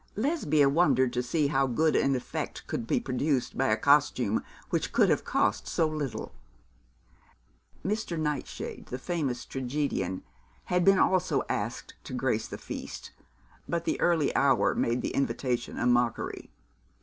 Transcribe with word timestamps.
Lesbia 0.15 0.67
wondered 0.67 1.13
to 1.13 1.21
see 1.21 1.45
how 1.45 1.67
good 1.67 1.95
an 1.95 2.15
effect 2.15 2.65
could 2.65 2.87
be 2.87 2.99
produced 2.99 3.55
by 3.55 3.67
a 3.67 3.77
costume 3.77 4.43
which 4.71 4.91
could 4.91 5.09
have 5.11 5.23
cost 5.23 5.67
so 5.67 5.87
little. 5.87 6.31
Mr. 7.85 8.17
Nightshade, 8.17 8.87
the 8.87 8.97
famous 8.97 9.45
tragedian, 9.45 10.23
had 10.63 10.83
been 10.83 10.97
also 10.97 11.43
asked 11.49 11.93
to 12.03 12.13
grace 12.15 12.47
the 12.47 12.57
feast, 12.57 13.11
but 13.69 13.85
the 13.85 14.01
early 14.01 14.35
hour 14.35 14.73
made 14.73 15.03
the 15.03 15.13
invitation 15.13 15.77
a 15.77 15.85
mockery. 15.85 16.49